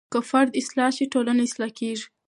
که 0.11 0.19
فرد 0.29 0.51
اصلاح 0.61 0.89
شي 0.97 1.05
ټولنه 1.13 1.41
اصلاح 1.47 1.71
کیږي. 1.79 2.05